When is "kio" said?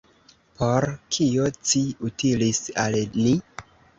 1.17-1.49